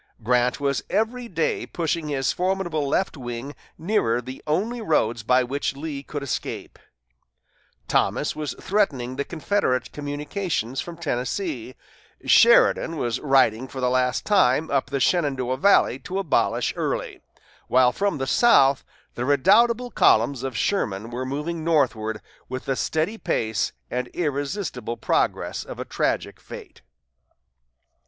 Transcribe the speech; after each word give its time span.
Grant 0.23 0.59
was 0.59 0.83
every 0.89 1.27
day 1.27 1.67
pushing 1.67 2.07
his 2.07 2.31
formidable 2.31 2.87
left 2.87 3.15
wing 3.17 3.53
nearer 3.77 4.19
the 4.19 4.41
only 4.47 4.81
roads 4.81 5.21
by 5.21 5.43
which 5.43 5.75
Lee 5.75 6.01
could 6.01 6.23
escape; 6.23 6.79
Thomas 7.87 8.35
was 8.35 8.55
threatening 8.59 9.15
the 9.15 9.23
Confederate 9.23 9.91
communications 9.91 10.81
from 10.81 10.97
Tennessee; 10.97 11.75
Sheridan 12.25 12.97
was 12.97 13.19
riding 13.19 13.67
for 13.67 13.79
the 13.79 13.91
last 13.91 14.25
time 14.25 14.71
up 14.71 14.87
the 14.87 14.99
Shenandoah 14.99 15.57
valley 15.57 15.99
to 15.99 16.17
abolish 16.17 16.73
Early; 16.75 17.21
while 17.67 17.91
from 17.91 18.17
the 18.17 18.25
south 18.25 18.83
the 19.13 19.23
redoubtable 19.25 19.91
columns 19.91 20.41
of 20.41 20.57
Sherman 20.57 21.11
were 21.11 21.27
moving 21.27 21.63
northward 21.63 22.21
with 22.49 22.65
the 22.65 22.75
steady 22.75 23.19
pace 23.19 23.71
and 23.91 24.07
irresistible 24.15 24.97
progress 24.97 25.63
of 25.63 25.79
a 25.79 25.85
tragic 25.85 26.39
fate. 26.39 26.81